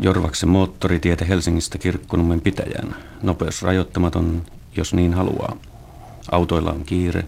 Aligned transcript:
Jorvaksen 0.00 0.48
moottoritietä 0.48 1.24
Helsingistä 1.24 1.78
Kirkkonummen 1.78 2.40
pitäjään. 2.40 2.96
Nopeus 3.22 3.62
rajoittamaton, 3.62 4.42
jos 4.76 4.94
niin 4.94 5.14
haluaa. 5.14 5.56
Autoilla 6.32 6.72
on 6.72 6.84
kiire, 6.84 7.24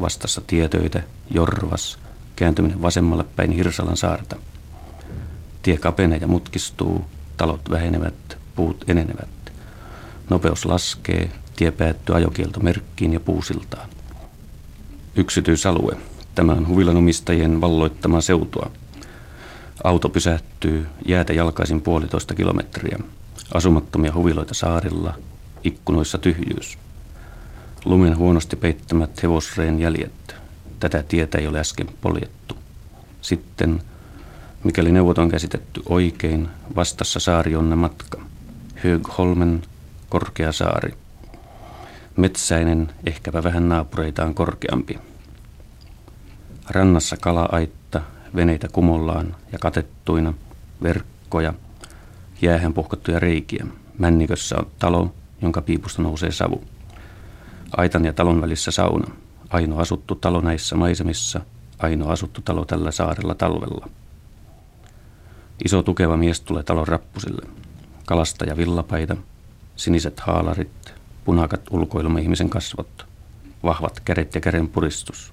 vastassa 0.00 0.40
tietöitä, 0.46 1.02
Jorvas, 1.30 1.98
kääntyminen 2.36 2.82
vasemmalle 2.82 3.24
päin 3.36 3.52
Hirsalan 3.52 3.96
saarta. 3.96 4.36
Tie 5.62 5.76
kapenee 5.76 6.18
ja 6.18 6.26
mutkistuu, 6.26 7.04
talot 7.36 7.70
vähenevät, 7.70 8.38
puut 8.56 8.84
enenevät. 8.88 9.28
Nopeus 10.30 10.64
laskee, 10.64 11.30
tie 11.56 11.70
päättyy 11.70 12.16
ajokieltomerkkiin 12.16 13.12
ja 13.12 13.20
puusiltaan. 13.20 13.88
Yksityisalue. 15.16 15.96
Tämä 16.34 16.52
on 16.52 16.68
huvilan 16.68 16.96
omistajien 16.96 17.60
valloittama 17.60 18.20
seutua. 18.20 18.70
Auto 19.84 20.08
pysähtyy 20.08 20.86
jäätä 21.06 21.32
jalkaisin 21.32 21.80
puolitoista 21.80 22.34
kilometriä. 22.34 22.98
Asumattomia 23.54 24.14
huviloita 24.14 24.54
saarilla, 24.54 25.14
ikkunoissa 25.64 26.18
tyhjyys. 26.18 26.78
Lumen 27.84 28.16
huonosti 28.16 28.56
peittämät 28.56 29.22
hevosreen 29.22 29.80
jäljet. 29.80 30.34
Tätä 30.80 31.02
tietä 31.02 31.38
ei 31.38 31.46
ole 31.46 31.60
äsken 31.60 31.88
poljettu. 32.00 32.56
Sitten, 33.20 33.82
mikäli 34.64 34.92
neuvot 34.92 35.18
on 35.18 35.28
käsitetty 35.28 35.82
oikein, 35.88 36.48
vastassa 36.76 37.20
saari 37.20 37.56
onne 37.56 37.76
matka. 37.76 38.20
Högholmen, 38.74 39.62
korkea 40.08 40.52
saari. 40.52 40.94
Metsäinen, 42.16 42.92
ehkäpä 43.06 43.42
vähän 43.42 43.68
naapureitaan 43.68 44.34
korkeampi. 44.34 44.98
Rannassa 46.70 47.16
kala-aitta, 47.20 47.83
veneitä 48.36 48.68
kumollaan 48.68 49.36
ja 49.52 49.58
katettuina, 49.58 50.34
verkkoja, 50.82 51.54
jäähän 52.42 52.74
puhkottuja 52.74 53.20
reikiä. 53.20 53.66
Männikössä 53.98 54.56
on 54.58 54.66
talo, 54.78 55.14
jonka 55.42 55.62
piipusta 55.62 56.02
nousee 56.02 56.32
savu. 56.32 56.64
Aitan 57.76 58.04
ja 58.04 58.12
talon 58.12 58.40
välissä 58.40 58.70
sauna. 58.70 59.14
Ainoa 59.50 59.80
asuttu 59.80 60.14
talo 60.14 60.40
näissä 60.40 60.76
maisemissa, 60.76 61.40
ainoa 61.78 62.12
asuttu 62.12 62.40
talo 62.42 62.64
tällä 62.64 62.90
saarella 62.90 63.34
talvella. 63.34 63.88
Iso 65.64 65.82
tukeva 65.82 66.16
mies 66.16 66.40
tulee 66.40 66.62
talon 66.62 66.88
rappusille. 66.88 67.48
Kalastaja 68.06 68.56
villapaita, 68.56 69.16
siniset 69.76 70.20
haalarit, 70.20 70.94
punakat 71.24 71.60
ulkoilma 71.70 72.18
ihmisen 72.18 72.50
kasvot, 72.50 73.06
vahvat 73.62 74.00
kädet 74.00 74.34
ja 74.34 74.40
käden 74.40 74.68
puristus. 74.68 75.32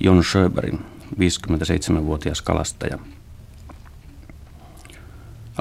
Jon 0.00 0.24
Schöberin, 0.24 0.80
57-vuotias 1.14 2.42
kalastaja. 2.42 2.98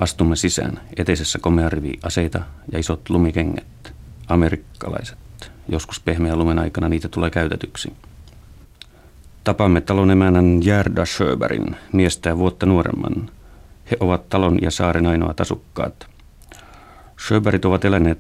Astumme 0.02 0.36
sisään, 0.36 0.82
eteisessä 0.98 1.40
komea 1.40 1.70
rivi 1.70 1.94
aseita 2.04 2.40
ja 2.72 2.80
isot 2.80 3.10
lumikengät, 3.10 3.94
amerikkalaiset. 4.28 5.18
Joskus 5.70 6.00
pehmeä 6.00 6.36
lumen 6.36 6.60
aikana 6.60 6.90
niitä 6.90 7.08
tulee 7.08 7.30
käytetyksi. 7.30 7.94
Tapamme 9.44 9.82
talon 9.82 10.12
emänän 10.12 10.60
Järda 10.64 11.06
Schöberin, 11.06 11.76
miestä 11.94 12.30
ja 12.30 12.38
vuotta 12.38 12.66
nuoremman. 12.66 13.30
He 13.92 13.98
ovat 14.00 14.30
talon 14.30 14.58
ja 14.62 14.72
saaren 14.72 15.08
ainoat 15.08 15.42
asukkaat. 15.42 16.08
Schöberit 17.20 17.66
ovat 17.66 17.86
eläneet 17.86 18.20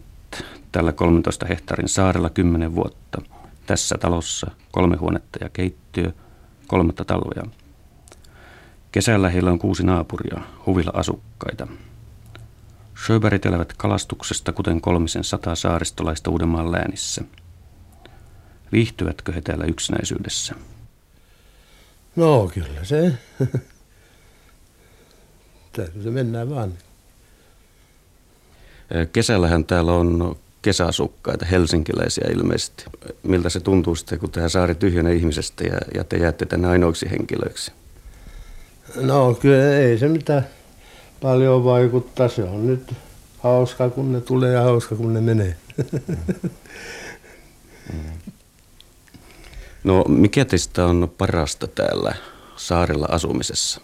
tällä 0.72 0.92
13 0.92 1.46
hehtaarin 1.46 1.90
saarella 1.90 2.30
10 2.30 2.76
vuotta. 2.76 3.22
Tässä 3.66 3.98
talossa 3.98 4.52
kolme 4.72 4.96
huonetta 4.96 5.40
ja 5.42 5.50
keittiö, 5.50 6.12
kolmatta 6.68 7.06
talvea. 7.06 7.44
Kesällä 8.92 9.30
heillä 9.30 9.52
on 9.52 9.60
kuusi 9.60 9.84
naapuria, 9.84 10.42
huvilla 10.66 10.92
asukkaita. 10.94 11.68
Schöberit 13.04 13.46
elävät 13.46 13.74
kalastuksesta, 13.74 14.52
kuten 14.52 14.82
kolmisen 14.82 15.24
sataa 15.24 15.56
saaristolaista 15.56 16.32
Uudenmaan 16.32 16.72
läänissä. 16.72 17.24
Viihtyvätkö 18.72 19.32
he 19.34 19.42
täällä 19.42 19.66
yksinäisyydessä? 19.66 20.56
No 22.16 22.52
kyllä 22.54 22.84
se. 22.84 23.14
Täytyy 25.74 26.04
se 26.04 26.12
mennään 26.12 26.50
vaan. 26.50 26.74
Kesällähän 29.14 29.66
täällä 29.66 29.94
on 29.94 30.36
kesäasukkaita, 30.68 31.46
helsinkiläisiä 31.46 32.28
ilmeisesti. 32.34 32.86
Miltä 33.24 33.50
se 33.50 33.60
tuntuu 33.60 33.96
sitten, 33.96 34.20
kun 34.20 34.32
tämä 34.32 34.50
saari 34.50 34.76
tyhjenee 34.76 35.14
ihmisestä 35.14 35.64
ja, 35.64 35.78
ja 35.94 36.04
te 36.04 36.18
jäätte 36.18 36.46
tänne 36.46 36.68
ainoiksi 36.68 37.12
henkilöiksi? 37.12 37.72
No 38.96 39.34
kyllä 39.34 39.78
ei 39.78 39.98
se 39.98 40.08
mitään 40.08 40.48
paljon 41.22 41.64
vaikuttaa. 41.64 42.30
Se 42.30 42.44
on 42.44 42.68
nyt 42.68 42.94
hauska, 43.40 43.90
kun 43.90 44.14
ne 44.14 44.22
tulee 44.22 44.54
ja 44.54 44.62
hauska, 44.62 44.96
kun 44.96 45.14
ne 45.14 45.22
menee. 45.22 45.56
No 49.84 50.04
mikä 50.08 50.46
teistä 50.46 50.86
on 50.86 51.12
parasta 51.18 51.68
täällä 51.68 52.16
saarella 52.56 53.08
asumisessa? 53.10 53.82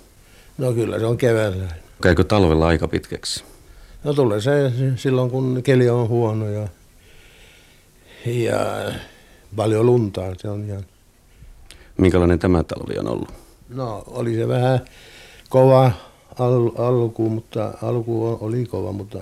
No 0.58 0.74
kyllä 0.74 1.00
se 1.00 1.06
on 1.06 1.18
keväällä. 1.18 1.66
Käykö 2.02 2.24
talvella 2.24 2.68
aika 2.68 2.88
pitkäksi? 2.88 3.44
No 4.04 4.14
tulee 4.14 4.42
se 4.42 4.72
silloin, 4.96 5.32
kun 5.32 5.64
keli 5.64 5.90
on 5.90 6.10
huono 6.10 6.50
ja, 6.50 6.68
ja 8.26 8.92
paljon 9.56 9.86
luntaa. 9.86 10.34
Se 10.38 10.50
on 10.50 10.66
ihan... 10.66 10.86
Minkälainen 11.98 12.40
tämä 12.40 12.64
talvi 12.64 13.00
on 13.00 13.08
ollut? 13.08 13.30
No 13.70 14.04
oli 14.08 14.36
se 14.36 14.48
vähän 14.48 14.80
kova 15.50 15.92
al, 16.40 16.72
alku, 16.78 17.30
mutta 17.30 17.74
alku 17.82 18.38
oli 18.42 18.66
kova, 18.66 18.92
mutta 18.92 19.20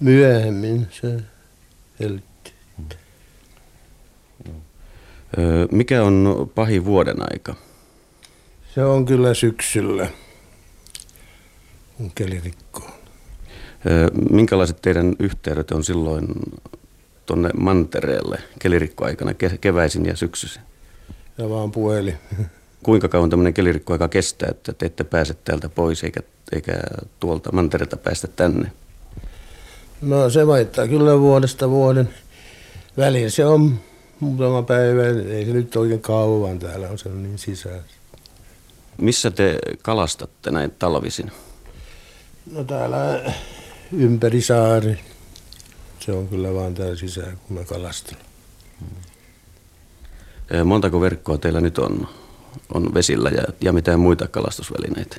myöhemmin 0.00 0.86
se 0.90 1.20
heltti. 2.00 2.52
Mikä 5.70 6.02
on 6.02 6.50
pahin 6.54 6.84
vuoden 6.84 7.16
aika? 7.32 7.54
Se 8.74 8.84
on 8.84 9.06
kyllä 9.06 9.34
syksyllä, 9.34 10.08
kun 11.96 12.10
keli 12.14 12.40
rikkoo. 12.40 12.99
Minkälaiset 14.30 14.82
teidän 14.82 15.14
yhteydet 15.18 15.70
on 15.70 15.84
silloin 15.84 16.26
tuonne 17.26 17.50
mantereelle 17.58 18.38
kelirikkoaikana 18.58 19.34
keväisin 19.60 20.06
ja 20.06 20.16
syksyisin? 20.16 20.62
Ja 21.38 21.50
vaan 21.50 21.72
puhelin. 21.72 22.18
Kuinka 22.82 23.08
kauan 23.08 23.30
tämmöinen 23.30 23.54
kelirikkoaika 23.54 24.08
kestää, 24.08 24.48
että 24.50 24.72
te 24.72 24.86
ette 24.86 25.04
pääse 25.04 25.34
täältä 25.34 25.68
pois 25.68 26.04
eikä, 26.04 26.20
eikä 26.52 26.72
tuolta 27.20 27.52
mantereelta 27.52 27.96
päästä 27.96 28.28
tänne? 28.28 28.72
No 30.02 30.30
se 30.30 30.46
vaihtaa 30.46 30.88
kyllä 30.88 31.20
vuodesta 31.20 31.70
vuoden. 31.70 32.08
Väliin 32.96 33.30
se 33.30 33.46
on 33.46 33.80
muutama 34.20 34.62
päivä, 34.62 35.02
ei 35.06 35.44
se 35.44 35.52
nyt 35.52 35.76
oikein 35.76 36.00
kauan 36.00 36.58
täällä 36.58 36.88
on 36.88 36.98
se 36.98 37.08
on 37.08 37.22
niin 37.22 37.38
sisään. 37.38 37.80
Missä 39.00 39.30
te 39.30 39.58
kalastatte 39.82 40.50
näin 40.50 40.74
talvisin? 40.78 41.32
No 42.52 42.64
täällä 42.64 43.32
ympäri 43.92 44.42
saari. 44.42 45.00
Se 46.00 46.12
on 46.12 46.28
kyllä 46.28 46.54
vaan 46.54 46.74
täällä 46.74 46.96
sisään, 46.96 47.38
kun 47.46 47.56
mä 47.56 47.64
kalastan. 47.64 48.16
Montako 50.64 51.00
verkkoa 51.00 51.38
teillä 51.38 51.60
nyt 51.60 51.78
on, 51.78 52.08
on 52.74 52.94
vesillä 52.94 53.30
ja, 53.30 53.42
ja 53.60 53.72
mitään 53.72 54.00
muita 54.00 54.28
kalastusvälineitä? 54.28 55.16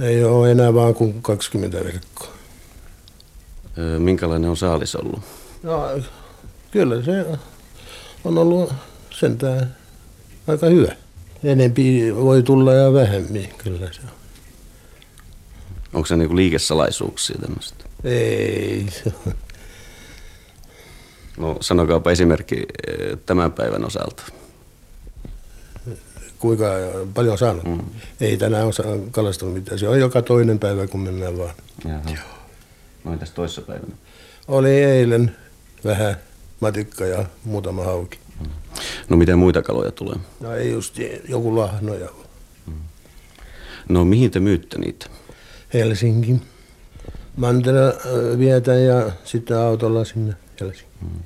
Ei 0.00 0.24
ole 0.24 0.50
enää 0.50 0.74
vaan 0.74 0.94
kuin 0.94 1.22
20 1.22 1.84
verkkoa. 1.84 2.28
Minkälainen 3.98 4.50
on 4.50 4.56
saalis 4.56 4.96
ollut? 4.96 5.20
No, 5.62 5.88
kyllä 6.70 7.02
se 7.02 7.26
on 8.24 8.38
ollut 8.38 8.72
sentään 9.10 9.76
aika 10.46 10.66
hyvä. 10.66 10.96
Enempi 11.44 12.14
voi 12.16 12.42
tulla 12.42 12.74
ja 12.74 12.92
vähemmin, 12.92 13.48
kyllä 13.58 13.92
se 13.92 14.00
on. 14.04 14.10
Onko 15.92 16.06
se 16.06 16.16
niinku 16.16 16.36
liikesalaisuuksia 16.36 17.38
tämmöistä? 17.40 17.89
Ei. 18.04 18.86
No 21.36 21.56
sanokaapa 21.60 22.10
esimerkki 22.10 22.66
tämän 23.26 23.52
päivän 23.52 23.84
osalta. 23.84 24.22
Kuinka 26.38 26.64
paljon 27.14 27.32
on 27.32 27.38
saanut? 27.38 27.64
Mm. 27.64 27.80
Ei 28.20 28.36
tänään 28.36 28.64
ole 28.66 29.00
kalastanut 29.10 29.54
mitään. 29.54 29.78
Se 29.78 29.88
on 29.88 30.00
joka 30.00 30.22
toinen 30.22 30.58
päivä, 30.58 30.86
kun 30.86 31.00
mennään 31.00 31.38
vaan. 31.38 31.54
Jaha. 31.84 32.40
No 33.04 33.12
entäs 33.12 33.30
toissa 33.30 33.62
päivänä? 33.62 33.94
Oli 34.48 34.70
eilen 34.70 35.36
vähän 35.84 36.16
matikka 36.60 37.06
ja 37.06 37.24
muutama 37.44 37.84
hauki. 37.84 38.18
No 39.08 39.16
mitä 39.16 39.36
muita 39.36 39.62
kaloja 39.62 39.90
tulee? 39.90 40.16
No 40.40 40.54
ei 40.54 40.70
just 40.70 40.98
joku 41.28 41.56
lahno 41.56 41.94
ja 41.94 42.08
No 43.88 44.04
mihin 44.04 44.30
te 44.30 44.40
myytte 44.40 44.78
niitä? 44.78 45.06
Helsinki. 45.74 46.40
Mantena 47.36 47.88
äh, 47.88 48.38
vietään 48.38 48.84
ja 48.84 49.12
sitten 49.24 49.58
autolla 49.58 50.04
sinne 50.04 50.34
Helsinkiin. 50.60 51.24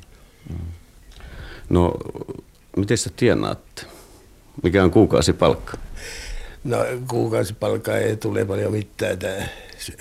No 1.68 1.94
miten 2.76 2.98
sä 2.98 3.10
tienaatte? 3.16 3.82
Mikä 4.62 4.84
on 4.84 4.90
kuukausipalkka? 4.90 5.76
No 6.64 6.76
kuukausipalkkaa 7.08 7.96
ei 7.96 8.16
tule 8.16 8.44
paljon 8.44 8.72
mitään. 8.72 9.18
Tää 9.18 9.48
se, 9.78 9.92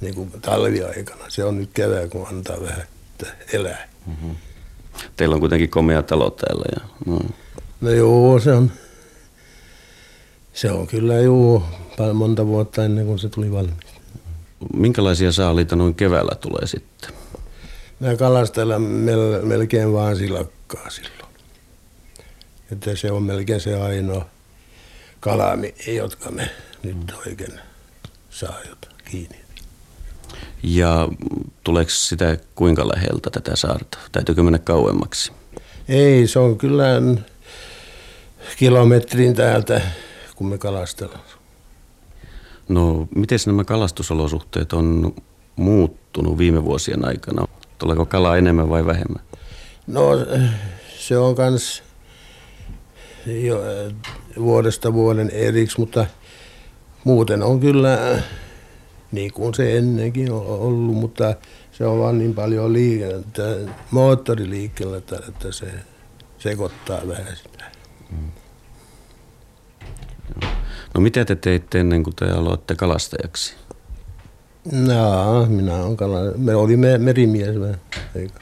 niin 0.00 0.14
kuin 0.14 0.30
talviaikana. 0.42 1.24
Se 1.28 1.44
on 1.44 1.58
nyt 1.58 1.70
kevää, 1.74 2.08
kun 2.08 2.26
antaa 2.28 2.62
vähän 2.62 2.86
että 3.22 3.36
elää. 3.52 3.88
Mm-hmm. 4.06 4.36
Teillä 5.16 5.34
on 5.34 5.40
kuitenkin 5.40 5.70
komea 5.70 6.02
talo 6.02 6.30
täällä. 6.30 6.64
Ja, 6.76 6.88
no. 7.06 7.20
no 7.80 7.90
joo, 7.90 8.40
se 8.40 8.52
on, 8.52 8.70
se 10.52 10.70
on 10.70 10.86
kyllä 10.86 11.14
joo, 11.14 11.62
monta 12.14 12.46
vuotta 12.46 12.84
ennen 12.84 13.06
kuin 13.06 13.18
se 13.18 13.28
tuli 13.28 13.52
valmis. 13.52 13.87
Minkälaisia 14.74 15.32
saaliita 15.32 15.76
noin 15.76 15.94
keväällä 15.94 16.34
tulee 16.34 16.66
sitten? 16.66 17.10
Me 18.00 18.16
kalastellaan 18.16 18.82
mel- 18.82 19.46
melkein 19.46 19.92
vaan 19.92 20.16
silakkaa 20.16 20.90
silloin. 20.90 21.32
Että 22.72 22.96
se 22.96 23.12
on 23.12 23.22
melkein 23.22 23.60
se 23.60 23.80
ainoa 23.80 24.26
kala, 25.20 25.58
jotka 25.86 26.30
me 26.30 26.50
nyt 26.82 27.12
oikein 27.26 27.60
saa 28.30 28.58
kiinni. 29.04 29.36
Ja 30.62 31.08
tuleeko 31.64 31.90
sitä 31.90 32.38
kuinka 32.54 32.88
läheltä 32.88 33.30
tätä 33.30 33.56
saarta? 33.56 33.98
Täytyykö 34.12 34.42
mennä 34.42 34.58
kauemmaksi? 34.58 35.32
Ei, 35.88 36.26
se 36.26 36.38
on 36.38 36.58
kyllä 36.58 36.86
kilometrin 38.56 39.34
täältä, 39.34 39.80
kun 40.36 40.48
me 40.48 40.58
kalastellaan. 40.58 41.37
No, 42.68 43.08
miten 43.14 43.38
nämä 43.46 43.64
kalastusolosuhteet 43.64 44.72
on 44.72 45.14
muuttunut 45.56 46.38
viime 46.38 46.64
vuosien 46.64 47.04
aikana? 47.04 47.48
Tuleeko 47.78 48.06
kalaa 48.06 48.36
enemmän 48.36 48.68
vai 48.68 48.86
vähemmän? 48.86 49.22
No, 49.86 50.10
se 50.98 51.18
on 51.18 51.34
kans 51.34 51.82
jo 53.26 53.62
vuodesta 54.38 54.92
vuoden 54.92 55.30
eriksi, 55.30 55.80
mutta 55.80 56.06
muuten 57.04 57.42
on 57.42 57.60
kyllä 57.60 58.22
niin 59.12 59.32
kuin 59.32 59.54
se 59.54 59.78
ennenkin 59.78 60.32
on 60.32 60.46
ollut, 60.46 60.96
mutta 60.96 61.34
se 61.72 61.86
on 61.86 61.98
vaan 61.98 62.18
niin 62.18 62.34
paljon 62.34 62.72
liikennettä, 62.72 63.42
moottoriliikkeellä, 63.90 64.96
että, 64.96 65.20
että 65.28 65.52
se 65.52 65.66
sekoittaa 66.38 67.00
vähän 67.08 67.36
sitä. 67.36 67.64
Mm. 68.10 68.30
No 70.94 71.00
mitä 71.00 71.24
te 71.24 71.36
teitte 71.36 71.80
ennen 71.80 72.02
kuin 72.02 72.16
te 72.16 72.24
aloitte 72.30 72.74
kalastajaksi? 72.74 73.54
No, 74.72 75.46
minä 75.46 75.74
olen 75.76 75.96
kala... 75.96 76.18
Me 76.36 76.54
olimme 76.54 76.98
merimies. 76.98 77.56
Eikä. 78.14 78.40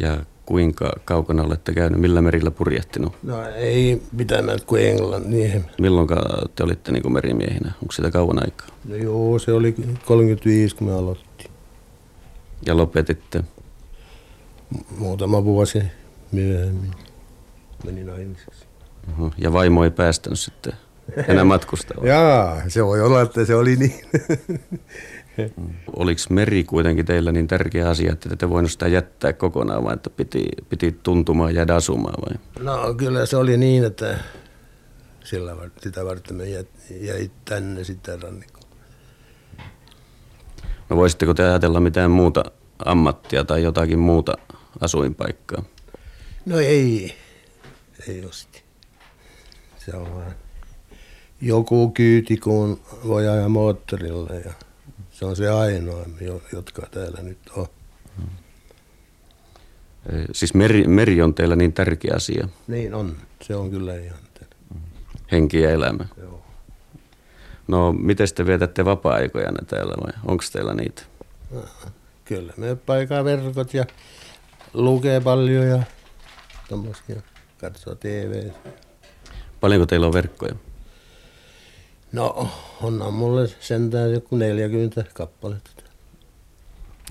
Ja 0.00 0.18
kuinka 0.46 0.92
kaukana 1.04 1.42
olette 1.42 1.72
käynyt? 1.72 2.00
Millä 2.00 2.22
merillä 2.22 2.50
purjehtinut? 2.50 3.12
No 3.22 3.46
ei 3.48 4.02
mitään 4.12 4.44
kuin 4.66 4.86
Englannin. 4.86 5.64
Milloin 5.80 6.08
te 6.54 6.64
olitte 6.64 6.92
niin 6.92 7.02
kuin 7.02 7.12
merimiehinä? 7.12 7.72
Onko 7.82 7.92
sitä 7.92 8.10
kauan 8.10 8.42
aikaa? 8.42 8.68
No 8.84 8.96
joo, 8.96 9.38
se 9.38 9.52
oli 9.52 9.74
35, 10.06 10.76
kun 10.76 10.86
me 10.86 10.94
aloitti. 10.94 11.50
Ja 12.66 12.76
lopetitte? 12.76 13.44
Muutama 14.98 15.44
vuosi 15.44 15.82
myöhemmin. 16.32 16.90
Menin 17.84 18.06
naimisiksi. 18.06 18.71
Uh-huh. 19.10 19.32
Ja 19.38 19.52
vaimo 19.52 19.84
ei 19.84 19.90
päästänyt 19.90 20.38
sitten 20.38 20.72
enää 21.28 21.44
matkustaa? 21.44 22.06
Jaa, 22.06 22.62
se 22.68 22.84
voi 22.84 23.00
olla, 23.00 23.20
että 23.20 23.44
se 23.44 23.54
oli 23.54 23.76
niin. 23.76 24.04
Oliko 25.96 26.20
meri 26.30 26.64
kuitenkin 26.64 27.06
teillä 27.06 27.32
niin 27.32 27.48
tärkeä 27.48 27.88
asia, 27.88 28.12
että 28.12 28.36
te 28.36 28.50
voinut 28.50 28.70
sitä 28.70 28.88
jättää 28.88 29.32
kokonaan 29.32 29.84
vai 29.84 29.94
että 29.94 30.10
piti, 30.10 30.44
piti 30.68 30.98
tuntumaan 31.02 31.54
jäädä 31.54 31.74
asumaan 31.74 32.14
vai? 32.26 32.64
No 32.64 32.94
kyllä 32.94 33.26
se 33.26 33.36
oli 33.36 33.56
niin, 33.56 33.84
että 33.84 34.18
sillä 35.24 35.56
sitä 35.82 36.04
varten 36.04 36.36
me 36.36 36.44
jäi 36.90 37.30
tänne 37.44 37.84
sitten 37.84 38.22
rannikkoon. 38.22 38.62
No 40.88 40.96
voisitteko 40.96 41.34
te 41.34 41.42
ajatella 41.42 41.80
mitään 41.80 42.10
muuta 42.10 42.44
ammattia 42.84 43.44
tai 43.44 43.62
jotakin 43.62 43.98
muuta 43.98 44.34
asuinpaikkaa? 44.80 45.62
No 46.46 46.58
ei, 46.58 47.14
ei 48.08 48.24
osti. 48.24 48.58
Se 48.58 48.64
on 49.90 50.14
vaan 50.14 50.34
joku 51.40 51.90
kyyti, 51.90 52.36
kun 52.36 52.80
voi 53.06 53.28
ajaa 53.28 53.48
moottorilla 53.48 54.34
ja 54.34 54.52
se 55.10 55.24
on 55.24 55.36
se 55.36 55.50
ainoa, 55.50 56.06
jotka 56.52 56.86
täällä 56.90 57.22
nyt 57.22 57.38
on. 57.56 57.66
Siis 60.32 60.54
meri, 60.54 60.86
meri 60.86 61.22
on 61.22 61.34
teillä 61.34 61.56
niin 61.56 61.72
tärkeä 61.72 62.12
asia. 62.16 62.48
Niin 62.66 62.94
on, 62.94 63.16
se 63.42 63.56
on 63.56 63.70
kyllä 63.70 63.94
ihan 63.94 64.18
Henki 65.32 65.60
ja 65.60 65.70
elämä. 65.70 66.04
Joo. 66.16 66.42
No, 67.68 67.92
miten 67.92 68.28
te 68.34 68.46
vietätte 68.46 68.84
vapaa-aikojanne 68.84 69.64
täällä 69.66 69.94
vai 70.04 70.12
onko 70.26 70.44
teillä 70.52 70.74
niitä? 70.74 71.02
Kyllä, 72.24 72.52
me 72.56 72.76
paikaa 72.76 73.24
verkot 73.24 73.74
ja 73.74 73.84
lukee 74.74 75.20
paljon 75.20 75.66
ja 75.66 75.82
tommosia, 76.68 77.22
katsoo 77.58 77.94
TV. 77.94 78.50
Paljonko 79.62 79.86
teillä 79.86 80.06
on 80.06 80.12
verkkoja? 80.12 80.54
No, 82.12 82.48
onnan 82.82 83.14
mulle 83.14 83.48
sentään 83.60 84.12
joku 84.12 84.36
40 84.36 85.04
kappaletta. 85.14 85.82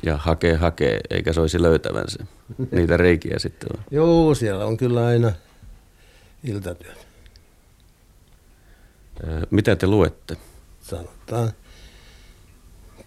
Ja 0.03 0.17
hakee, 0.17 0.55
hakee, 0.55 0.99
eikä 1.09 1.33
soisi 1.33 1.61
löytävänsä 1.61 2.25
niitä 2.71 2.97
reikiä 2.97 3.39
sitten? 3.39 3.69
Joo, 3.91 4.35
siellä 4.35 4.65
on 4.65 4.77
kyllä 4.77 5.05
aina 5.05 5.31
iltatyöt. 6.43 7.07
Mitä 9.49 9.75
te 9.75 9.87
luette? 9.87 10.37
Sanotaan, 10.81 11.51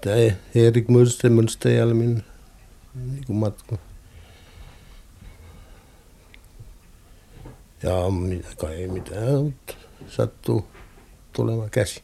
tämä 0.01 0.17
Erik 0.55 0.89
Münsterjälmin 0.89 2.23
niin 2.95 3.25
matku. 3.29 3.79
Ja 7.85 7.93
kai 8.57 8.87
mitään 8.87 9.55
sattuu 10.09 10.67
tulemaan 11.33 11.71
käsi. 11.71 12.03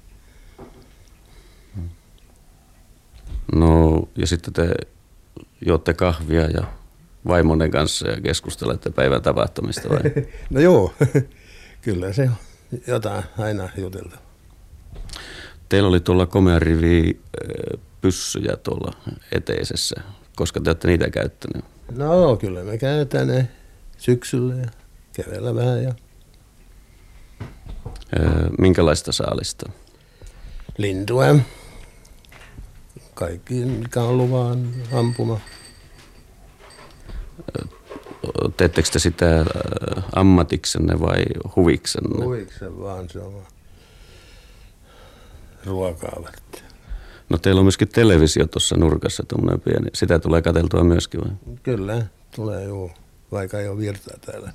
No 3.54 4.02
ja 4.16 4.26
sitten 4.26 4.52
te 4.52 4.74
juotte 5.66 5.94
kahvia 5.94 6.46
ja 6.46 6.64
vaimonen 7.28 7.70
kanssa 7.70 8.08
ja 8.08 8.20
keskustelette 8.20 8.90
päivän 8.90 9.22
tapahtumista 9.22 9.88
vai? 9.88 10.00
no 10.50 10.60
joo, 10.60 10.94
kyllä 11.82 12.12
se 12.12 12.22
on 12.22 12.78
jotain 12.86 13.24
aina 13.38 13.68
jutelta. 13.76 14.18
Teillä 15.68 15.88
oli 15.88 16.00
tuolla 16.00 16.26
komea 16.26 16.58
rivi 16.58 17.20
pyssyjä 18.00 18.56
tuolla 18.56 18.92
eteisessä, 19.32 19.96
koska 20.36 20.60
te 20.60 20.70
olette 20.70 20.88
niitä 20.88 21.10
käyttäneet. 21.10 21.64
No 21.96 22.36
kyllä 22.36 22.64
me 22.64 22.78
käytetään 22.78 23.28
ne 23.28 23.48
syksyllä 23.98 24.54
ja 24.54 24.79
keväällä 25.24 25.54
vähän 25.54 25.82
ja 25.82 25.94
Minkälaista 28.58 29.12
saalista? 29.12 29.70
Lintua. 30.78 31.24
Kaikki, 33.14 33.54
mikä 33.54 34.02
on 34.02 34.18
luvan 34.18 34.68
ampuma. 34.92 35.40
Teettekö 38.56 38.88
te 38.92 38.98
sitä 38.98 39.44
ammatiksenne 40.16 41.00
vai 41.00 41.24
huviksenne? 41.56 42.24
Huviksen 42.24 42.80
vaan, 42.80 43.08
se 43.08 43.18
on 43.18 43.42
ruokaa 45.66 46.22
varten. 46.22 46.70
No 47.28 47.38
teillä 47.38 47.58
on 47.58 47.64
myöskin 47.64 47.88
televisio 47.88 48.46
tuossa 48.46 48.76
nurkassa, 48.76 49.22
tuommoinen 49.28 49.60
pieni. 49.60 49.90
Sitä 49.94 50.18
tulee 50.18 50.42
katseltua 50.42 50.84
myöskin 50.84 51.20
vai? 51.20 51.56
Kyllä, 51.62 52.06
tulee 52.36 52.64
juu, 52.64 52.90
vaikka 53.32 53.60
ei 53.60 53.68
ole 53.68 53.78
virtaa 53.78 54.16
täällä. 54.26 54.52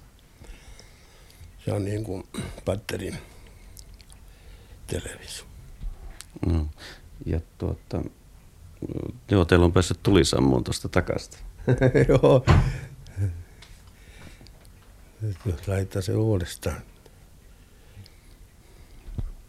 Se 1.65 1.73
on 1.73 1.85
niin 1.85 2.03
kuin 2.03 2.23
patterin 2.65 3.17
televisio. 4.87 5.45
No. 6.45 6.67
Ja 7.25 7.39
tuota, 7.57 8.01
joo, 9.31 9.45
teillä 9.45 9.65
on 9.65 9.73
päässyt 9.73 9.99
tulisammuun 10.03 10.63
tuosta 10.63 10.89
takasta. 10.89 11.37
joo. 12.09 12.45
Nyt 15.45 15.67
laittaa 15.67 16.01
se 16.01 16.13
uudestaan. 16.13 16.81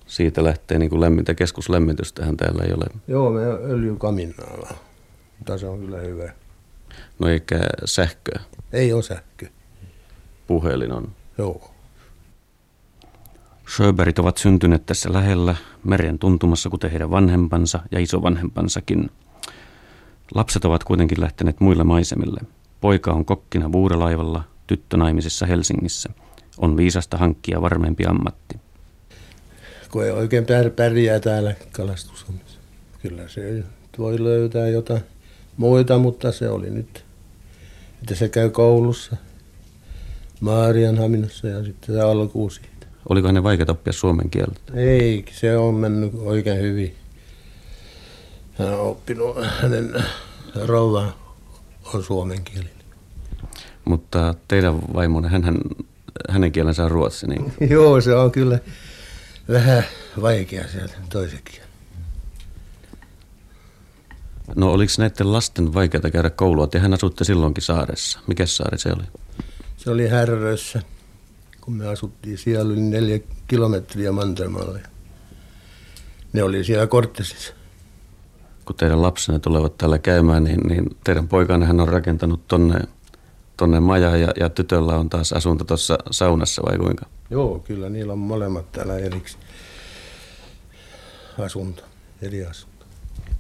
Siitä 0.06 0.44
lähtee 0.44 0.78
niin 0.78 0.90
kuin 0.90 1.00
lämmintä 1.00 1.34
keskuslämmitystähän 1.34 2.36
täällä 2.36 2.64
ei 2.64 2.72
ole. 2.72 2.86
Joo, 3.08 3.30
me 3.30 3.42
öljykaminnalla. 3.44 4.70
Mutta 5.38 5.58
se 5.58 5.66
on 5.66 5.80
kyllä 5.80 5.98
hyvä. 5.98 6.32
No 7.18 7.28
eikä 7.28 7.60
sähköä? 7.84 8.40
Ei 8.72 8.92
ole 8.92 9.02
sähkö. 9.02 9.46
Puhelin 10.46 10.92
on? 10.92 11.12
Joo. 11.38 11.75
Sjöbergit 13.68 14.18
ovat 14.18 14.38
syntyneet 14.38 14.86
tässä 14.86 15.12
lähellä 15.12 15.56
meren 15.84 16.18
tuntumassa, 16.18 16.70
kuten 16.70 16.90
heidän 16.90 17.10
vanhempansa 17.10 17.80
ja 17.90 18.00
isovanhempansakin. 18.00 19.10
Lapset 20.34 20.64
ovat 20.64 20.84
kuitenkin 20.84 21.20
lähteneet 21.20 21.60
muille 21.60 21.84
maisemille. 21.84 22.40
Poika 22.80 23.12
on 23.12 23.24
kokkina 23.24 23.72
vuurelaivalla, 23.72 24.42
tyttö 24.66 24.96
naimisissa 24.96 25.46
Helsingissä. 25.46 26.08
On 26.58 26.76
viisasta 26.76 27.16
hankkia 27.16 27.62
varmempi 27.62 28.04
ammatti. 28.06 28.60
kun 29.90 30.04
ei 30.04 30.10
oikein 30.10 30.46
pärjää 30.76 31.20
täällä 31.20 31.54
kalastushommissa. 31.72 32.58
Kyllä 33.02 33.28
se 33.28 33.64
voi 33.98 34.24
löytää 34.24 34.68
jotain 34.68 35.02
muita, 35.56 35.98
mutta 35.98 36.32
se 36.32 36.48
oli 36.48 36.70
nyt, 36.70 37.04
että 38.00 38.14
se 38.14 38.28
käy 38.28 38.50
koulussa 38.50 39.16
Maarianhaminassa 40.40 41.48
ja 41.48 41.64
sitten 41.64 41.94
se 41.94 42.00
alkuu 42.00 42.50
siitä. 42.50 42.75
Oliko 43.08 43.32
ne 43.32 43.42
vaikea 43.42 43.66
oppia 43.68 43.92
suomen 43.92 44.30
kieltä? 44.30 44.60
Ei, 44.74 45.24
se 45.32 45.56
on 45.56 45.74
mennyt 45.74 46.12
oikein 46.14 46.60
hyvin. 46.62 46.94
Hän 48.58 48.74
on 48.74 48.80
oppinut, 48.80 49.36
hänen 49.60 50.04
rouva 50.64 51.12
on 51.94 52.02
suomen 52.04 52.42
kieli. 52.44 52.68
Mutta 53.84 54.34
teidän 54.48 54.78
vaimonne, 54.94 55.28
hän, 55.28 55.58
hänen 56.28 56.52
kielensä 56.52 56.84
on 56.84 56.90
ruotsi, 56.90 57.26
niin? 57.26 57.52
Joo, 57.70 58.00
se 58.00 58.14
on 58.14 58.32
kyllä 58.32 58.58
vähän 59.48 59.84
vaikea 60.22 60.68
sieltä 60.68 60.94
toisekin. 61.08 61.60
No 64.54 64.72
oliko 64.72 64.92
näiden 64.98 65.32
lasten 65.32 65.74
vaikeaa 65.74 66.10
käydä 66.12 66.30
koulua? 66.30 66.66
Tehän 66.66 66.94
asutte 66.94 67.24
silloinkin 67.24 67.62
saaressa. 67.62 68.18
Mikä 68.26 68.46
saari 68.46 68.78
se 68.78 68.88
oli? 68.88 69.02
Se 69.76 69.90
oli 69.90 70.08
Härrössä, 70.08 70.82
kun 71.66 71.74
me 71.74 71.88
asuttiin. 71.88 72.38
Siellä 72.38 72.72
oli 72.72 72.80
neljä 72.80 73.20
kilometriä 73.48 74.12
Mantermaalle. 74.12 74.80
Ne 76.32 76.42
oli 76.42 76.64
siellä 76.64 76.86
Korttesissa. 76.86 77.54
Kun 78.64 78.76
teidän 78.76 79.02
lapsenne 79.02 79.38
tulevat 79.38 79.78
täällä 79.78 79.98
käymään, 79.98 80.44
niin, 80.44 80.60
niin 80.60 80.96
teidän 81.04 81.28
poikanne 81.28 81.66
hän 81.66 81.80
on 81.80 81.88
rakentanut 81.88 82.48
tonne, 82.48 82.80
tonne 83.56 83.80
maja 83.80 84.16
ja, 84.16 84.32
ja 84.40 84.50
tytöllä 84.50 84.96
on 84.96 85.08
taas 85.08 85.32
asunto 85.32 85.64
tuossa 85.64 85.98
saunassa 86.10 86.62
vai 86.62 86.78
kuinka? 86.78 87.06
Joo, 87.30 87.58
kyllä 87.58 87.88
niillä 87.88 88.12
on 88.12 88.18
molemmat 88.18 88.72
täällä 88.72 88.98
eriksi 88.98 89.36
asunto, 91.38 91.82
eri 92.22 92.46
asunto. 92.46 92.86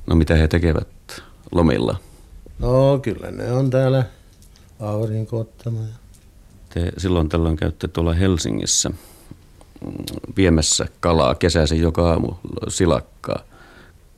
No 0.06 0.16
mitä 0.16 0.34
he 0.34 0.48
tekevät 0.48 1.22
lomilla? 1.52 1.96
No 2.58 2.98
kyllä 3.02 3.30
ne 3.30 3.52
on 3.52 3.70
täällä 3.70 4.04
aurinkoottama. 4.80 5.78
Te 6.74 6.92
silloin 6.98 7.28
tällöin 7.28 7.56
käytte 7.56 7.88
tuolla 7.88 8.12
Helsingissä 8.12 8.88
mm, 8.88 8.96
viemässä 10.36 10.86
kalaa 11.00 11.34
kesäisin 11.34 11.80
joka 11.80 12.10
aamu 12.10 12.32
silakkaa. 12.68 13.42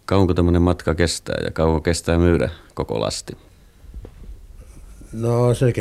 Kauanko 0.07 0.35
tämmöinen 0.35 0.63
matka 0.63 0.95
kestää 0.95 1.37
ja 1.45 1.51
kauanko 1.51 1.81
kestää 1.81 2.19
myydä 2.19 2.51
koko 2.75 3.01
lasti? 3.01 3.37
No 5.13 5.55
se 5.55 5.73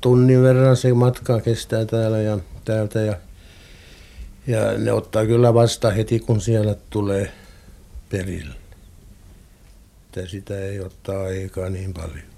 tunnin 0.00 0.42
verran 0.42 0.76
se 0.76 0.94
matka 0.94 1.40
kestää 1.40 1.84
täällä 1.84 2.18
ja 2.18 2.38
täältä 2.64 3.00
ja, 3.00 3.16
ja 4.46 4.78
ne 4.78 4.92
ottaa 4.92 5.26
kyllä 5.26 5.54
vasta 5.54 5.90
heti 5.90 6.20
kun 6.20 6.40
siellä 6.40 6.74
tulee 6.90 7.32
perille. 8.10 8.54
Että 10.06 10.30
sitä 10.30 10.58
ei 10.58 10.80
ottaa 10.80 11.22
aikaa 11.22 11.70
niin 11.70 11.94
paljon. 11.94 12.28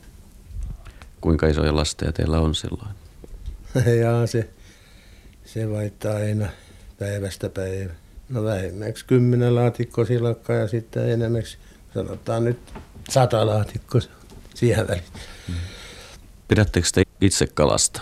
Kuinka 1.20 1.46
isoja 1.46 1.76
lasteja 1.76 2.12
teillä 2.12 2.40
on 2.40 2.54
silloin? 2.54 2.90
ja 4.02 4.26
se, 4.26 4.50
se 5.44 5.70
vaihtaa 5.70 6.16
aina 6.16 6.48
päivästä 6.98 7.48
päivä. 7.48 7.92
No 8.28 8.44
vähemmäksi 8.44 9.04
kymmenen 9.04 9.54
laatikko 9.54 10.04
silakkaa 10.04 10.56
ja 10.56 10.68
sitten 10.68 11.10
enemmäksi 11.10 11.58
sanotaan 11.94 12.44
nyt 12.44 12.58
sata 13.08 13.46
laatikko 13.46 13.98
siihen 14.54 14.88
väliin. 14.88 15.04
Mm. 15.48 15.54
Pidättekö 16.48 16.88
te 16.94 17.02
itse 17.20 17.46
kalasta? 17.46 18.00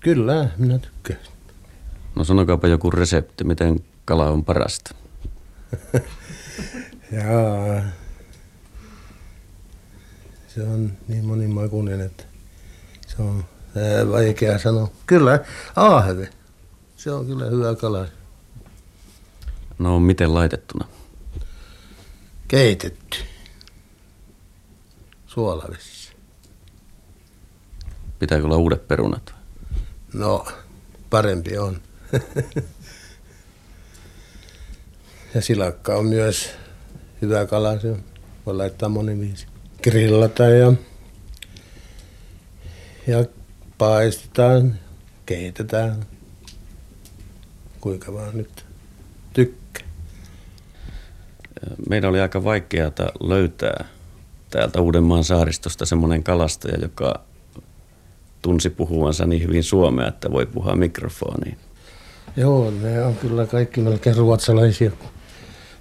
Kyllä, 0.00 0.48
minä 0.58 0.78
tykkään. 0.78 1.20
No 2.14 2.24
sanokaapa 2.24 2.68
joku 2.68 2.90
resepti, 2.90 3.44
miten 3.44 3.80
kala 4.04 4.30
on 4.30 4.44
parasta. 4.44 4.94
Jaa. 7.12 7.82
Se 10.48 10.62
on 10.62 10.92
niin 11.08 11.24
monimakuinen, 11.24 12.00
että 12.00 12.24
se 13.06 13.22
on 13.22 13.44
vaikea 14.10 14.58
sanoa. 14.58 14.90
Kyllä, 15.06 15.40
aahve. 15.76 16.30
Se 16.96 17.10
on 17.10 17.26
kyllä 17.26 17.44
hyvä 17.44 17.74
kala. 17.74 18.06
No 19.78 20.00
miten 20.00 20.34
laitettuna? 20.34 20.88
Keitetty. 22.48 23.18
Suolavissa. 25.26 26.12
Pitääkö 28.18 28.44
olla 28.44 28.56
uudet 28.56 28.88
perunat? 28.88 29.34
No, 30.12 30.46
parempi 31.10 31.58
on. 31.58 31.82
ja 35.34 35.40
silakka 35.40 35.94
on 35.94 36.06
myös 36.06 36.50
hyvä 37.22 37.46
kala. 37.46 37.80
Se 37.80 37.96
voi 38.46 38.54
laittaa 38.54 38.88
moniviisi. 38.88 39.46
Grillata 39.82 40.42
ja, 40.42 40.72
ja 43.06 43.24
paistetaan, 43.78 44.74
keitetään, 45.26 46.06
kuinka 47.80 48.12
vaan 48.12 48.36
nyt 48.36 48.66
tykkää. 49.32 49.86
Meidän 51.88 52.10
oli 52.10 52.20
aika 52.20 52.44
vaikeaa 52.44 52.90
löytää 53.20 53.84
täältä 54.50 54.80
Uudenmaan 54.80 55.24
saaristosta 55.24 55.86
semmoinen 55.86 56.22
kalastaja, 56.22 56.78
joka 56.82 57.20
tunsi 58.42 58.70
puhuvansa 58.70 59.26
niin 59.26 59.42
hyvin 59.42 59.64
suomea, 59.64 60.08
että 60.08 60.32
voi 60.32 60.46
puhua 60.46 60.74
mikrofoniin. 60.76 61.58
Joo, 62.36 62.70
ne 62.70 63.02
on 63.02 63.16
kyllä 63.16 63.46
kaikki 63.46 63.80
melkein 63.80 64.16
ruotsalaisia, 64.16 64.90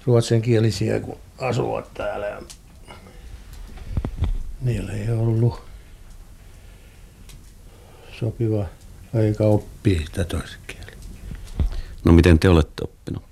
ruotsinkielisiä, 0.06 1.00
kun 1.00 1.18
asuvat 1.38 1.94
täällä. 1.94 2.42
Niillä 4.62 4.94
ei 4.94 5.12
ollut 5.12 5.40
sopiva 8.22 8.66
aika 9.14 9.44
oppia 9.44 10.00
sitä 10.06 10.24
toisen 10.24 10.60
kielen. 10.68 10.98
No 12.06 12.12
miten 12.12 12.40
te 12.40 12.50
olette 12.50 12.84
oppinut? 12.84 13.24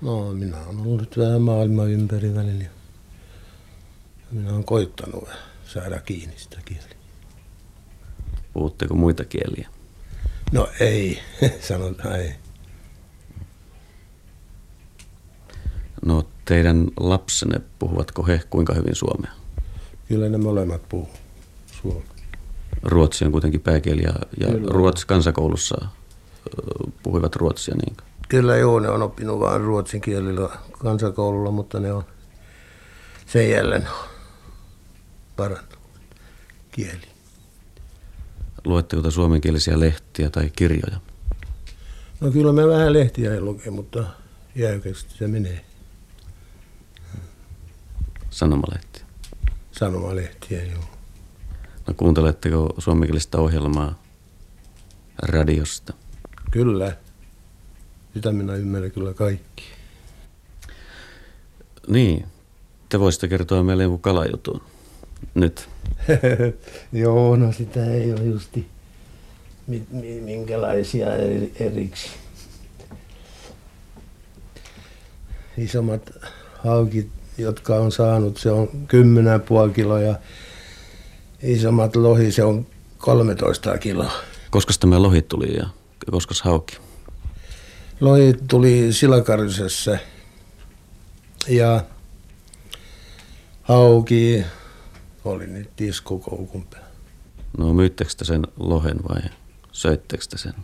No 0.00 0.32
minä 0.32 0.56
olen 0.66 0.80
ollut 0.80 1.00
nyt 1.00 1.18
vähän 1.18 1.42
maailman 1.42 1.90
ympäri 1.90 2.34
välillä. 2.34 2.64
Minä 4.30 4.52
olen 4.52 4.64
koittanut 4.64 5.28
saada 5.66 6.00
kiinni 6.00 6.38
sitä 6.38 6.58
kieliä. 6.64 6.96
Puhutteko 8.52 8.94
muita 8.94 9.24
kieliä? 9.24 9.68
No 10.52 10.68
ei, 10.80 11.18
sanotaan 11.68 12.20
ei. 12.20 12.34
No 16.02 16.28
teidän 16.44 16.86
lapsenne, 16.96 17.60
puhuvatko 17.78 18.22
he 18.26 18.40
kuinka 18.50 18.74
hyvin 18.74 18.94
suomea? 18.94 19.32
Kyllä 20.08 20.28
ne 20.28 20.38
molemmat 20.38 20.88
puhuu 20.88 21.08
suomea. 21.82 22.11
Ruotsi 22.82 23.24
on 23.24 23.32
kuitenkin 23.32 23.60
pääkieli 23.60 24.02
ja, 24.02 24.14
ja 24.40 24.48
Ruotsi 24.70 25.06
kansakoulussa 25.06 25.88
puhuivat 27.02 27.36
ruotsia. 27.36 27.74
Niin. 27.74 27.96
Kyllä 28.28 28.56
joo, 28.56 28.80
ne 28.80 28.88
on 28.88 29.02
oppinut 29.02 29.40
vain 29.40 29.60
ruotsin 29.60 30.00
kielillä 30.00 30.48
kansakoululla, 30.78 31.50
mutta 31.50 31.80
ne 31.80 31.92
on 31.92 32.04
sen 33.26 33.50
jälleen 33.50 33.88
parantunut 35.36 35.88
kieli. 36.70 37.12
Luetteko 38.64 39.10
suomenkielisiä 39.10 39.80
lehtiä 39.80 40.30
tai 40.30 40.50
kirjoja? 40.56 41.00
No 42.20 42.30
kyllä 42.30 42.52
me 42.52 42.68
vähän 42.68 42.92
lehtiä 42.92 43.34
ei 43.34 43.40
luke, 43.40 43.70
mutta 43.70 44.04
jäykästi 44.54 45.14
se 45.18 45.28
menee. 45.28 45.64
Sanomalehtiä? 48.30 49.04
Sanomalehtiä, 49.72 50.64
joo. 50.64 50.91
No 51.86 51.94
kuunteletteko 51.96 52.74
suomenkielistä 52.78 53.38
ohjelmaa 53.38 54.02
radiosta? 55.22 55.92
Kyllä. 56.50 56.96
Sitä 58.14 58.32
minä 58.32 58.54
ymmärrän 58.54 58.90
kyllä 58.90 59.14
kaikki. 59.14 59.62
Niin. 61.88 62.26
Te 62.88 63.00
voisitte 63.00 63.28
kertoa 63.28 63.62
meille 63.62 63.82
joku 63.82 63.98
kalajutun. 63.98 64.62
Nyt. 65.34 65.68
Joo, 66.92 67.36
no 67.36 67.52
sitä 67.52 67.86
ei 67.86 68.12
ole 68.12 68.24
justi 68.24 68.66
minkälaisia 70.22 71.16
eri, 71.16 71.52
eriksi. 71.60 72.08
Isommat 75.58 76.10
haukit, 76.58 77.08
jotka 77.38 77.76
on 77.76 77.92
saanut, 77.92 78.36
se 78.36 78.50
on 78.50 78.68
10,5 79.68 79.72
kiloa 79.74 80.00
ja 80.00 80.14
isommat 81.42 81.96
lohi, 81.96 82.32
se 82.32 82.44
on 82.44 82.66
13 82.98 83.78
kiloa. 83.78 84.12
Koska 84.50 84.72
tämä 84.80 85.02
lohi 85.02 85.22
tuli 85.22 85.56
ja 85.56 85.66
koska 86.10 86.34
hauki? 86.42 86.76
Lohi 88.00 88.34
tuli 88.48 88.92
Silakarisessa 88.92 89.98
ja 91.48 91.84
hauki 93.62 94.44
oli 95.24 95.46
nyt 95.46 95.70
tiskukoukun 95.76 96.66
päällä. 96.70 96.88
No 97.58 97.74
myyttekö 97.74 98.10
sen 98.22 98.46
lohen 98.56 98.98
vai 99.08 99.22
söittekö 99.72 100.24
sen? 100.36 100.54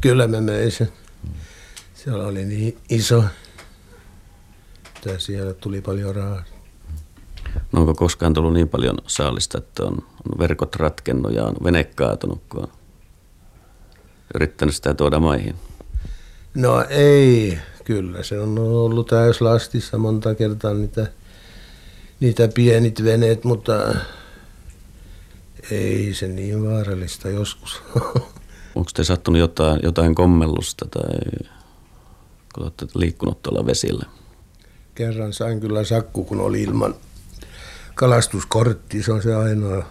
Kyllä 0.00 0.26
mä 0.26 0.40
möin 0.40 0.72
sen. 0.72 0.88
Se 1.94 2.04
Siellä 2.04 2.26
oli 2.26 2.44
niin 2.44 2.78
iso, 2.88 3.24
että 4.96 5.18
siellä 5.18 5.54
tuli 5.54 5.80
paljon 5.80 6.16
rahaa. 6.16 6.44
No 7.72 7.80
onko 7.80 7.94
koskaan 7.94 8.34
tullut 8.34 8.52
niin 8.52 8.68
paljon 8.68 8.98
saalista, 9.06 9.58
että 9.58 9.82
on, 9.82 9.92
on 9.92 10.38
verkot 10.38 10.76
ratkennut 10.76 11.32
ja 11.32 11.44
on 11.44 11.56
vene 11.64 11.84
kaatunut, 11.84 12.42
kun 12.48 12.62
on 12.62 12.68
yrittänyt 14.34 14.74
sitä 14.74 14.94
tuoda 14.94 15.20
maihin? 15.20 15.54
No 16.54 16.84
ei, 16.88 17.58
kyllä 17.84 18.22
se 18.22 18.40
on 18.40 18.58
ollut 18.58 19.06
täyslastissa 19.06 19.98
monta 19.98 20.34
kertaa 20.34 20.74
niitä, 20.74 21.06
niitä 22.20 22.48
pienit 22.48 23.04
veneet, 23.04 23.44
mutta 23.44 23.94
ei 25.70 26.14
se 26.14 26.28
niin 26.28 26.64
vaarallista 26.70 27.28
joskus. 27.28 27.82
Onko 28.74 28.90
te 28.94 29.04
sattunut 29.04 29.40
jotain, 29.40 29.80
jotain 29.82 30.14
kommellusta 30.14 30.86
tai 30.90 31.18
kun 32.54 32.62
olette 32.62 32.86
liikkunut 32.94 33.42
tuolla 33.42 33.66
vesillä? 33.66 34.04
Kerran 34.94 35.32
sain 35.32 35.60
kyllä 35.60 35.84
sakku, 35.84 36.24
kun 36.24 36.40
oli 36.40 36.62
ilman 36.62 36.94
kalastuskortti. 37.98 39.02
Se 39.02 39.12
on 39.12 39.22
se 39.22 39.34
ainoa, 39.34 39.84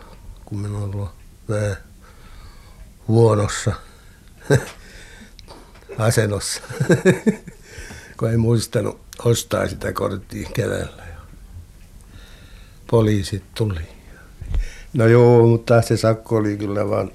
kun 0.46 0.60
minä 0.60 0.78
olen 0.78 0.96
ollut 0.96 1.10
vähän 1.50 1.78
huonossa 3.08 3.72
asennossa, 5.98 6.62
kun 8.18 8.30
ei 8.30 8.38
muistanut 8.38 9.00
ostaa 9.26 9.68
sitä 9.68 9.94
korttia 9.94 10.50
keväällä. 10.54 11.04
Poliisit 12.92 13.44
tuli. 13.56 13.82
No 14.94 15.08
joo, 15.08 15.48
mutta 15.48 15.82
se 15.82 15.98
sakko 15.98 16.36
oli 16.36 16.58
kyllä 16.58 16.90
vain 16.90 17.12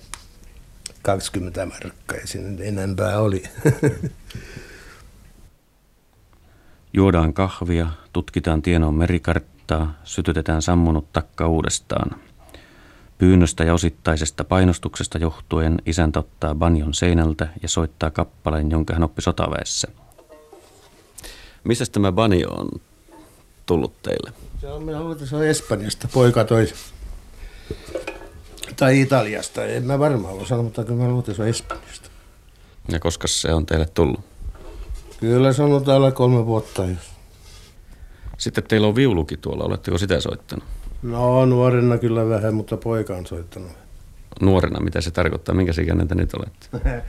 20 1.02 1.66
markkaa 1.66 2.18
ja 2.18 2.26
sinne 2.26 2.64
enempää 2.68 3.18
oli. 3.18 3.42
Juodaan 6.92 7.34
kahvia, 7.34 7.88
tutkitaan 8.12 8.62
tienoon 8.62 8.94
merikarttaa, 8.94 9.51
sytytetään 10.04 10.62
sammunut 10.62 11.12
takka 11.12 11.46
uudestaan. 11.48 12.20
Pyynnöstä 13.18 13.64
ja 13.64 13.74
osittaisesta 13.74 14.44
painostuksesta 14.44 15.18
johtuen 15.18 15.82
isäntä 15.86 16.18
ottaa 16.18 16.54
banjon 16.54 16.94
seinältä 16.94 17.48
ja 17.62 17.68
soittaa 17.68 18.10
kappaleen, 18.10 18.70
jonka 18.70 18.94
hän 18.94 19.02
oppi 19.02 19.22
sotaväessä. 19.22 19.88
Mistä 21.64 21.84
tämä 21.92 22.12
banjo 22.12 22.48
on 22.48 22.68
tullut 23.66 24.02
teille? 24.02 24.32
Se 24.60 24.68
on, 24.68 24.82
minä 24.82 25.00
luulen, 25.00 25.26
se 25.26 25.36
on 25.36 25.46
Espanjasta. 25.46 26.08
Poika 26.12 26.44
toi 26.44 26.72
tai 28.76 29.00
Italiasta. 29.00 29.64
En 29.64 29.84
mä 29.84 29.98
varmaan 29.98 30.38
voi 30.38 30.46
sanoa, 30.46 30.62
mutta 30.62 30.84
kyllä 30.84 31.02
mä 31.02 31.08
luulen, 31.08 31.18
että 31.18 31.34
se 31.34 31.42
on 31.42 31.48
Espanjasta. 31.48 32.10
Ja 32.92 33.00
koska 33.00 33.28
se 33.28 33.54
on 33.54 33.66
teille 33.66 33.86
tullut? 33.86 34.20
Kyllä 35.20 35.52
se 35.52 35.62
on 35.62 35.84
täällä 35.84 36.12
kolme 36.12 36.46
vuotta. 36.46 36.84
Jos. 36.84 37.11
Sitten 38.42 38.64
teillä 38.64 38.86
on 38.86 38.94
viulukin 38.94 39.38
tuolla. 39.38 39.64
Oletteko 39.64 39.98
sitä 39.98 40.20
soittanut? 40.20 40.64
No 41.02 41.46
nuorena 41.46 41.98
kyllä 41.98 42.28
vähän, 42.28 42.54
mutta 42.54 42.76
poika 42.76 43.16
on 43.16 43.26
soittanut. 43.26 43.70
Nuorena, 44.40 44.80
mitä 44.80 45.00
se 45.00 45.10
tarkoittaa? 45.10 45.54
Minkä 45.54 45.72
ikäinen 45.82 46.08
te 46.08 46.14
nyt 46.14 46.34
olette? 46.34 46.66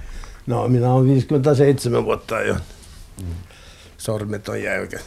no 0.47 0.67
minä 0.67 0.93
olen 0.93 1.07
57 1.07 2.05
vuotta 2.05 2.41
jo. 2.41 2.53
Mm. 3.21 3.27
Sormet 3.97 4.49
on 4.49 4.63
jäykä. 4.63 4.99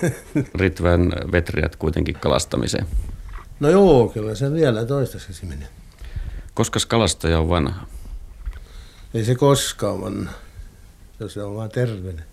Riittävän 0.60 1.12
vetriät 1.32 1.76
kuitenkin 1.76 2.14
kalastamiseen. 2.14 2.86
No 3.60 3.70
joo, 3.70 4.08
kyllä 4.08 4.34
se 4.34 4.52
vielä 4.52 4.84
toistaiseksi 4.84 5.46
menee. 5.46 5.68
Koska 6.54 6.80
kalastaja 6.88 7.38
on 7.38 7.48
vanha? 7.48 7.86
Ei 9.14 9.24
se 9.24 9.34
koskaan 9.34 10.00
vanha. 10.00 10.32
Se 11.28 11.42
on 11.42 11.56
vaan 11.56 11.70
terveinen. 11.70 12.24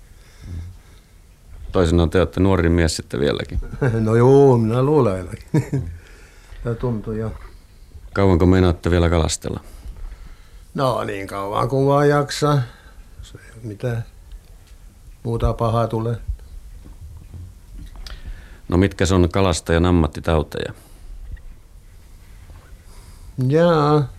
Toisin 1.75 2.00
on 2.00 2.10
te 2.10 2.20
olette 2.20 2.39
nuori 2.39 2.70
mies 2.70 2.96
sitten 2.96 3.20
vieläkin. 3.20 3.60
No 4.05 4.15
joo, 4.15 4.58
minä 4.58 4.84
luulen 4.84 5.13
ainakin. 5.13 5.91
Ja 6.65 6.76
tuntuu 6.76 7.13
jo. 7.13 7.34
Kauanko 8.13 8.45
meinaatte 8.45 8.91
vielä 8.91 9.10
kalastella? 9.10 9.60
No 10.73 11.04
niin 11.04 11.28
kauan 11.28 11.69
kuin 11.69 11.88
vaan 11.88 12.10
jaksaa. 12.10 12.62
Se 13.21 13.38
mitä 13.63 14.02
muuta 15.23 15.54
pahaa 15.54 15.88
tulee. 15.88 16.17
No 18.69 18.78
mitkä 18.78 19.06
on 19.15 19.30
kalastajan 19.30 19.86
ammattitauteja? 19.86 20.73
Jaa, 23.47 24.10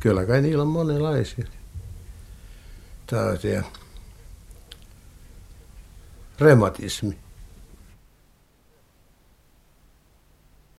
kyllä 0.00 0.26
kai 0.26 0.42
niillä 0.42 0.62
on 0.62 0.68
monenlaisia 0.68 1.46
tauteja. 3.06 3.62
Reumatismi. 6.40 7.18